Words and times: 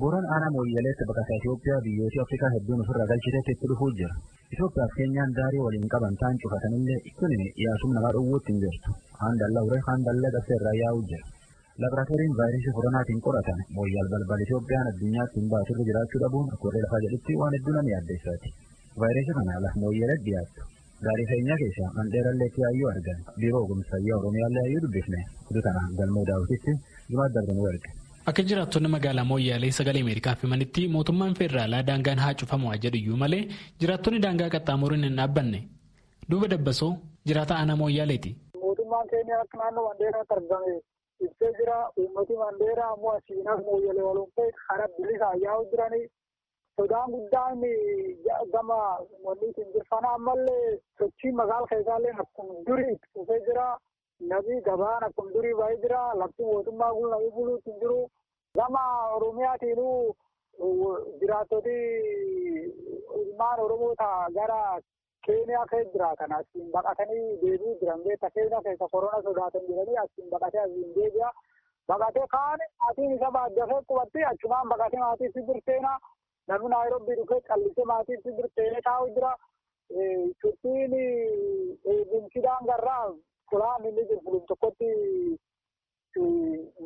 Booraan 0.00 0.26
aanaa 0.34 0.50
mooyyaleessa 0.54 1.04
baqataa 1.08 1.36
Itoophiyaa 1.40 1.80
biyyoota 1.86 2.22
Afrikaa 2.24 2.50
hedduun 2.54 2.80
ofirraa 2.84 3.06
galchiteetti 3.10 3.52
itti 3.56 3.68
dhufuu 3.72 3.88
jira. 3.98 4.14
Itoophiyaa 4.54 4.86
fi 4.92 4.96
Keenyaan 5.00 5.34
daarii 5.38 5.60
waliin 5.64 5.84
qaban 5.94 6.16
ta'an 6.22 6.38
cufatanillee 6.44 6.96
kun 7.18 7.34
yaasum 7.64 7.92
namaa 7.96 8.12
dhowwuutti 8.16 8.54
hin 8.54 8.62
jirtu. 8.64 8.94
Haan 9.20 9.36
dallaa 9.42 9.64
uree 9.68 9.82
haan 9.88 10.06
dallaa 10.08 10.32
qabsee 10.36 10.56
irraa 10.60 10.74
yaa'uu 10.80 11.04
jira. 11.10 11.26
Laaboraatooriin 11.84 12.34
vaayirasii 12.40 12.74
koronaatiin 12.78 13.20
qoratan 13.28 13.60
mooyyaal 13.80 14.08
balbal 14.14 14.46
Itoophiyaan 14.46 14.90
addunyaatti 14.94 15.40
hin 15.42 15.52
baasurra 15.54 15.86
jiraachuu 15.90 16.22
dhabuun 16.24 16.48
akka 16.56 16.64
warree 16.70 16.84
lafaa 16.86 17.02
jedhutti 17.06 17.38
waan 17.42 17.54
hedduu 17.58 17.76
nama 17.78 17.94
yaaddeessaati. 17.96 18.54
Vaayirasii 19.04 19.36
kana 19.40 19.60
laf 19.68 19.76
mooyyalee 19.84 20.18
dhiyaattu. 20.26 20.60
Gaarii 21.04 21.28
feenyaa 21.34 21.60
keessaa 21.64 21.92
mandheerallee 22.00 22.50
yaayyuu 22.64 22.90
argan 22.96 23.20
biiroo 23.40 23.62
ogumsa 23.66 23.92
fayyaa 23.94 24.18
Oromiyaallee 24.22 24.64
yaayyuu 24.64 24.84
dubbifne 24.88 25.20
kudu 25.48 25.60
kana 25.68 25.82
galmoo 26.00 26.24
daawwititti 26.32 26.72
jimaat 27.12 27.32
darbanuu 27.38 27.68
erge. 27.74 27.90
Akka 28.28 28.42
jiraattonni 28.42 28.88
magaalaa 28.94 29.24
Mooyyaalee 29.24 29.70
sagalee 29.78 30.02
Ameerikaaf 30.04 30.42
himanitti 30.42 30.88
mootummaan 30.94 31.34
federaalaa 31.40 31.82
daangaan 31.88 32.18
haa 32.24 32.34
cufamu 32.40 32.72
jedhu 32.84 33.16
malee 33.22 33.42
jiraattonni 33.80 34.20
daangaa 34.24 34.50
qaxxaamuruun 34.54 35.04
hin 35.08 35.16
dhaabbanne. 35.20 35.60
Duuba 36.30 36.48
dabbasoo 36.52 36.92
jiraata 37.26 37.54
aanaa 37.56 37.76
Mooyyaaleeti. 37.82 38.30
Mootummaan 38.62 39.08
keenya 39.12 39.40
akka 39.44 39.58
naannoo 39.58 39.84
Mandeeraatti 39.88 40.34
argame 40.38 40.74
ibsee 41.26 41.52
jira. 41.58 41.78
Uummati 42.00 42.36
Mandeeraa 42.44 42.90
ammoo 42.94 43.12
asiinaaf 43.18 43.60
Mooyyalee 43.68 44.04
waliin 44.08 44.30
ta'e 44.36 44.50
karaa 44.68 44.88
bilisaa 44.98 45.34
yaa'u 45.44 45.64
jiranii. 45.72 46.06
Sodaan 46.76 47.10
guddaan 47.14 47.58
gama 48.52 48.78
wanniitiin 49.24 49.72
jirfana 49.74 50.12
ammallee 50.18 50.78
sochii 50.98 51.32
magaala 51.40 51.66
keessaallee 51.72 52.14
akkuma 52.24 52.54
durii 52.68 52.92
itti 52.94 53.08
fufee 53.14 53.40
jira. 53.48 53.66
Nabi 54.20 54.60
gabaan 54.62 55.02
akkuma 55.08 55.32
durii 55.34 55.54
baay'ee 55.58 55.80
jira. 55.82 56.00
Lafti 56.20 56.42
mootummaa 56.44 56.92
kun 56.94 57.10
namni 57.10 57.30
buluutti 57.36 57.72
jiru. 57.80 58.08
Gama 58.58 58.82
Oromiyaatiinuu 59.16 60.16
jiraattoti 61.20 61.76
ilmaan 63.20 63.60
Oromoo 63.60 63.94
ta'a 64.00 64.26
gara 64.34 64.80
Keeniyaa 65.26 65.66
keessa 65.70 65.92
jiraatan 65.92 66.32
asiin 66.32 66.70
baqatanii 66.72 67.38
deebi'uu 67.42 67.76
jiran 67.80 68.02
beekta 68.04 68.30
Keeniyaa 68.36 68.62
keessa 68.66 68.88
korona 68.92 69.22
sodaatan 69.22 69.66
jedhanii 69.68 69.98
asiin 70.04 70.30
baqatee 70.34 70.60
asiin 70.64 70.94
deebi'a. 70.96 71.30
Baqatee 71.88 72.26
kaan 72.34 72.60
maatiin 72.84 73.12
isa 73.16 73.30
baaddafee 73.36 73.80
qubatti 73.88 74.24
achumaan 74.32 74.68
baqatee 74.74 75.00
maatii 75.00 75.32
si 75.34 75.42
birteena. 75.48 75.92
Namni 76.48 76.68
Naayiroobii 76.74 77.16
dhufee 77.20 77.40
callisee 77.48 77.84
maatii 77.92 78.20
si 78.22 78.32
birteenee 78.38 78.82
taa'u 78.88 79.08
jira. 79.16 79.32
Shuttiin 80.40 80.92
eegumsi 81.94 82.42
daangarraa 82.42 83.04
Kulaan 83.50 83.84
inni 83.88 84.02
jiru 84.08 84.20
fulum 84.24 84.42
tokkotti 84.50 84.88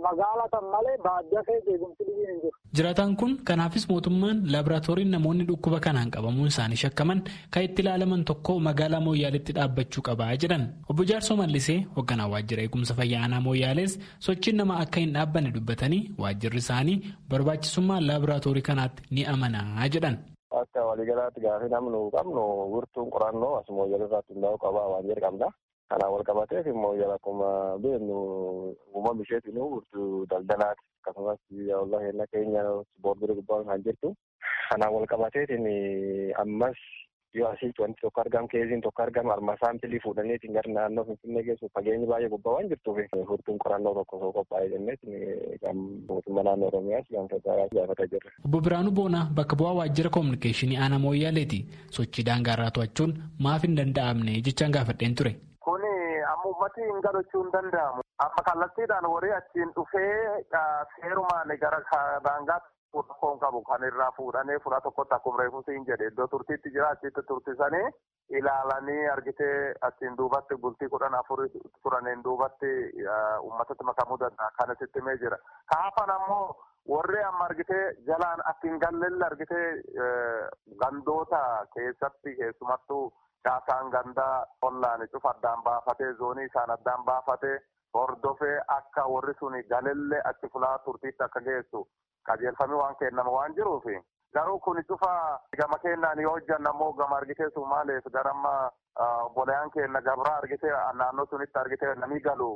magaala 0.05 0.45
tan 0.53 0.65
malee 0.73 0.97
baadiyyaa 1.07 1.43
keessa 1.49 1.71
eegumsi 1.75 2.03
dhibiin 2.09 2.29
hin 2.31 2.41
jiru. 2.43 2.57
Jiraataan 2.77 3.15
kun 3.21 3.33
kanaafis 3.51 3.87
mootummaan 3.91 4.43
laaboraatooriin 4.55 5.11
namoonni 5.15 5.45
dhukkuba 5.51 5.79
kanaan 5.87 6.11
qabamuun 6.17 6.51
isaanii 6.53 6.81
shakkaman 6.83 7.23
kan 7.55 7.63
itti 7.69 7.83
ilaalaman 7.85 8.25
tokko 8.31 8.59
magaalaa 8.69 9.01
Mooyyaaleetti 9.07 9.53
dhaabbachuu 9.59 10.03
qabaa 10.09 10.31
jedhan. 10.45 10.65
Obbo 10.91 11.03
Jaarsoo 11.11 11.37
Mallisee 11.41 11.79
hoogganaa 11.97 12.29
waajjira 12.35 12.63
eegumsa 12.67 12.95
fayyaa 13.01 13.23
aanaa 13.25 13.41
Mooyyaalees 13.49 13.99
sochiin 14.29 14.57
nama 14.63 14.75
akka 14.85 15.01
hin 15.05 15.13
dhaabbanne 15.17 15.51
dubbatanii 15.57 16.03
waajjirri 16.23 16.59
isaanii 16.65 16.97
barbaachisummaa 17.31 18.01
laaboraatoorii 18.09 18.67
kanaatti 18.71 19.03
ni 19.11 19.25
amanaa 19.35 19.89
jedhan. 19.97 20.17
Akka 20.63 20.81
waliigalaatti 20.89 21.41
gaaffii 21.47 21.73
namnu 21.77 21.99
qabnu 22.17 22.43
wirtuun 22.75 23.11
qorannoo 23.17 23.55
as 23.61 23.69
Mooyyalee 23.79 24.07
irratti 24.11 24.33
hundaa'uu 24.35 24.61
qabaa 24.67 24.87
waan 24.93 25.07
jedhu 25.11 25.23
qabna. 25.29 25.49
Kanaan 25.91 26.13
wal 26.13 26.25
qabateef 26.25 26.67
immoo 26.67 26.95
jala 26.97 27.15
akkuma 27.21 27.79
beeknu 27.83 28.17
uumama 28.95 29.23
isheetiin 29.23 29.59
wirtuu 29.59 30.27
daldalaati. 30.31 30.83
Akkasumas 31.05 31.39
walaa 31.81 32.01
heerna 32.05 32.27
keenya 32.33 32.63
boordirii 33.03 33.37
gubbaan 33.41 33.67
kan 33.69 33.83
jirtu. 33.85 34.15
Kanaan 34.71 34.95
wal 34.95 35.07
qabateetiin 35.07 35.67
ammas 36.43 36.79
yoo 37.35 37.49
asitti 37.51 37.83
wanti 37.83 38.01
tokko 38.01 38.21
argamu 38.21 38.49
keessiin 38.49 38.81
tokko 38.81 39.03
argamu 39.03 39.31
arma 39.33 39.57
saampilii 39.61 40.01
fuudhaniitiin 40.05 40.53
gara 40.57 40.73
naannoo 40.73 41.05
Finfinnee 41.05 41.43
geessu 41.49 41.69
fageenyi 41.75 42.07
baay'ee 42.07 42.29
gubbaa 42.35 42.53
waan 42.57 42.69
jirtuuf 42.73 42.99
furtuun 43.31 43.59
qorannoo 43.65 43.95
tokko 43.95 44.17
osoo 44.19 44.33
qophaa'ee 44.37 44.69
jenneetiin 44.75 45.59
kan 45.65 45.77
mootummaa 46.09 46.45
naannoo 46.49 46.69
Oromiyaas 46.73 47.07
federaalaas 47.33 47.75
gaafataa 47.79 48.07
jirra. 48.13 48.31
Obbo 48.45 48.61
Biraanuu 48.61 48.93
Boonaa 49.01 49.25
bakka 49.41 49.57
bu'aa 49.57 49.75
waajjira 49.81 50.11
koominikeeshinii 50.11 50.77
aanaa 50.79 50.99
Mooyyaaleeti. 51.07 51.61
Sochii 51.91 52.25
daangaarraa 52.31 52.71
to'achuun 52.79 53.19
maaf 53.49 53.63
hin 53.69 53.77
danda'amne 53.81 54.41
jechaan 54.51 54.73
gaafadheen 54.79 55.15
ture. 55.15 55.35
Uummati 56.45 56.83
hin 56.87 57.01
galchuu 57.09 57.43
hin 57.43 57.53
danda'amu. 57.53 58.03
Amma 58.25 58.43
kallattiidhaan 58.49 59.07
warri 59.13 59.33
achiin 59.33 59.73
dhufee 59.77 60.45
seerumaan 60.97 61.53
gara 61.61 61.81
daangaatti 62.25 62.73
foon 63.21 63.39
qabu 63.43 63.61
kan 63.69 63.83
irraa 63.87 64.11
fuudhanii 64.17 64.59
fura 64.65 64.81
tokkotti 64.81 65.15
akkuma 65.17 65.41
reefuus 65.43 65.67
hin 65.73 65.87
jedhe 65.89 66.07
iddoo 66.13 66.27
turtiitti 66.35 66.71
jira 66.77 66.91
achitti 66.97 67.23
turtisanii 67.31 67.89
ilaalanii 68.41 69.09
argitee 69.15 69.73
achiin 69.89 70.15
duubatti 70.21 70.57
bultii 70.67 70.89
kudhan 70.93 71.15
afur 71.21 71.43
turaniin 71.83 72.23
duubatti 72.29 72.71
uummatatti 73.41 73.85
makamuu 73.91 74.19
danda'a 74.21 74.51
kan 74.61 74.71
asitti 74.77 75.01
himee 75.03 75.17
jira. 75.25 75.39
Kaafan 75.75 76.11
ammoo 76.19 76.55
warri 76.95 77.23
amma 77.33 77.45
argitee 77.51 77.83
jalaan 78.07 78.45
akka 78.53 78.69
hin 78.69 78.79
gallelle 78.87 79.27
argitee 79.27 79.67
gandoota 80.85 81.43
keessatti 81.75 82.37
keessumattuu 82.37 83.05
caasaan 83.45 83.91
gandaa 83.91 84.47
ollaan 84.63 85.09
cufa 85.13 85.31
addaan 85.35 85.63
baafatee 85.69 86.13
zoonii 86.23 86.47
isaan 86.51 86.71
addaan 86.77 87.05
baafatee 87.05 87.57
hordofee 87.95 88.57
akka 88.77 89.07
warri 89.15 89.35
suni 89.39 89.63
galelle 89.73 90.21
achi 90.31 90.49
fulaa 90.53 90.79
turtiitti 90.85 91.25
akka 91.25 91.41
geessu 91.49 91.87
qajeelfamii 92.27 92.79
waan 92.83 92.97
kennama 92.97 93.31
waan 93.31 93.55
jiruufi. 93.55 93.97
Garuu 94.35 94.59
kun 94.61 94.81
cufa 94.89 95.11
gama 95.59 95.79
kennaan 95.79 96.19
yoo 96.23 96.33
hojjanna 96.33 96.71
ammoo 96.71 96.93
gama 96.93 97.17
argitee 97.17 97.51
Sumaaleef 97.55 98.05
garamma 98.13 98.55
bolayaan 99.35 99.71
kenna 99.71 100.01
gabraa 100.03 100.37
argitee 100.39 100.73
naannoo 101.01 101.27
sunitti 101.31 101.59
argitee 101.59 101.95
namni 101.95 102.21
galu 102.21 102.49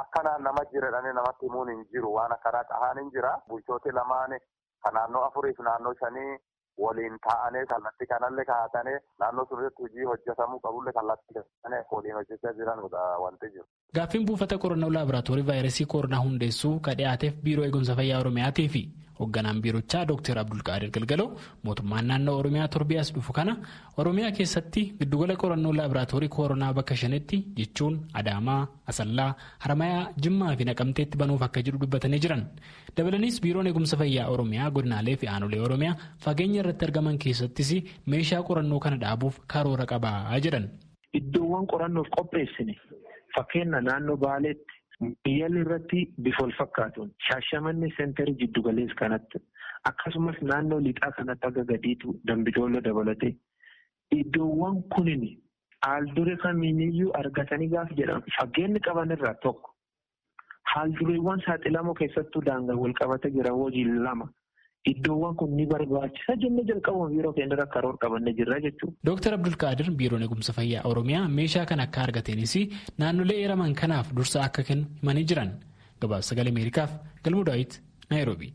akkanaan 0.00 0.42
nama 0.42 0.64
jiredhanii 0.72 1.12
namatti 1.12 1.46
himuun 1.46 1.68
hin 1.72 1.84
jiru 1.92 2.12
waan 2.14 2.32
akkanaa 2.32 2.64
qahaan 2.64 2.98
hin 2.98 3.10
jira. 3.12 3.32
Bulchooti 3.48 3.92
lamaan 3.92 4.36
kan 4.84 4.94
naannoo 4.94 5.22
afuriif 5.28 5.58
naannoo 5.58 5.94
shanii 6.00 6.36
waliin 6.84 7.16
taa'anii 7.26 7.64
kallattii 7.72 8.06
kanallee 8.12 8.44
kaa'atanii 8.50 8.96
naannoo 9.22 9.46
sunitti 9.50 9.82
hojii 9.82 10.06
hojjetamuu 10.10 10.60
qabullee 10.66 10.92
kallattii 10.98 11.34
kanallee 11.40 11.84
waliin 11.96 12.14
hojjechaa 12.20 12.52
jiranudha 12.60 13.02
wanti 13.24 13.50
jiru. 13.54 13.66
Gaaffiin 13.94 14.26
buufata 14.26 14.58
qorannoo 14.64 14.90
laaboraatoorii 14.96 15.46
vaayirasii 15.50 15.86
koronaa 15.96 16.22
hundeessuu 16.28 16.74
ka 16.80 16.94
dhiyaateef 17.02 17.34
biiroo 17.44 17.64
eegumsa 17.68 17.96
fayyaa 18.00 18.20
Oromiyaatii 18.24 18.68
fi 18.76 18.82
hoogganaan 19.20 19.60
biirochaa 19.62 20.04
Dr. 20.10 20.38
Abdulqaadir 20.42 20.90
Galgaloo 20.96 21.28
mootummaan 21.64 22.06
naannoo 22.10 22.36
Oromiyaa 22.40 22.68
torbiyaas 22.74 23.12
dhufu 23.14 23.32
kana 23.38 23.54
Oromiyaa 24.02 24.32
keessatti 24.38 24.82
giddugala 25.00 25.36
qorannoo 25.42 25.72
laaboraatoorii 25.78 26.28
koronaa 26.36 26.72
bakka 26.78 26.96
shanitti 27.02 27.36
jechuun 27.58 27.94
Adaamaa, 28.14 28.60
Asallaa, 28.86 29.34
Haramayaa, 29.64 30.04
Jimmaa 30.22 30.56
fi 30.56 30.64
Naqamteetti 30.70 31.18
banuuf 31.18 31.42
akka 31.42 31.62
jiru 31.62 31.78
dubbatanii 31.82 32.20
jiran. 32.24 32.42
Dabalaniis 32.96 33.40
biiroon 33.42 33.66
eegumsa 33.70 33.96
fayyaa 34.02 34.28
Oromiyaa 34.34 34.70
godinaalee 34.70 35.16
fi 35.16 35.26
aanolee 35.34 35.60
Oromiyaa 35.68 35.96
fageenya 36.24 36.60
irratti 36.62 36.84
argaman 36.88 37.18
keessattis 37.24 37.70
meeshaa 38.06 38.42
qorannoo 38.48 38.80
kana 38.86 38.96
dhaabuuf 39.04 39.40
karoora 39.54 39.86
qabaa 39.92 40.38
jedhan. 40.46 40.68
Iddoowwan 41.18 41.66
qorannoof 41.72 42.08
qopheessine 42.16 42.74
fakkeenya 43.36 43.80
naannoo 43.88 44.16
Baaleetti 44.16 44.74
Biyyaalli 45.02 45.60
irratti 45.64 45.98
bifa 46.26 46.42
wal 46.44 46.52
fakkaatuun 46.60 47.10
shaashamanni 47.26 47.90
seenterii 47.96 48.34
jiddu 48.40 48.62
galees 48.68 48.94
kanatti 49.00 49.40
akkasumas 49.90 50.40
naannoo 50.50 50.78
lixaa 50.86 51.10
kanatti 51.18 51.46
akka 51.50 51.64
gadiitu 51.68 52.14
dambidooloo 52.30 52.80
dabalatee 52.86 53.30
iddoowwan 54.16 54.80
kunin 54.94 55.22
haaldure 55.86 56.36
kamiiniyyuu 56.46 57.12
argatanii 57.20 57.68
gaaf 57.76 57.92
jedhamu 58.00 58.34
fageenyi 58.38 58.82
qaban 58.88 59.14
irraa 59.18 59.34
tokko 59.46 59.74
haaldureewwan 60.72 61.44
saaxilamoo 61.46 61.94
keessattuu 62.02 62.42
daangaa 62.50 62.76
wal 62.82 62.96
qabatee 63.02 63.30
jira 63.36 63.52
hojii 63.60 63.84
lama. 64.08 64.28
Iddoowwan 64.92 65.34
kun 65.40 65.50
ni 65.58 65.66
barbaachisa 65.72 66.36
jennee 66.42 66.64
jalqabuma 66.70 67.08
biiroo 67.12 67.32
keenya 67.38 67.66
karoora 67.74 67.98
qabannee 68.04 68.34
jirra 68.38 68.60
jechuudha. 68.66 68.94
Dooktar 69.08 69.34
Abdulkaadir 69.38 69.90
biiroon 70.00 70.22
eegumsa 70.26 70.52
fayyaa 70.58 70.84
Oromiyaa 70.90 71.24
meeshaa 71.38 71.66
kan 71.72 71.80
akka 71.86 72.02
argateenis 72.06 72.54
naannolee 73.02 73.38
eeraman 73.44 73.74
kanaaf 73.82 74.14
dursa 74.20 74.44
akka 74.48 74.62
kennu 74.70 74.86
himanii 75.02 75.26
jiran. 75.32 75.50
Gabaasa 76.00 76.28
sagalee 76.34 76.54
Ameerikaaf 76.56 76.92
Galmuu 77.24 77.44
Daawit 77.50 77.80
Naayiroobii. 78.10 78.52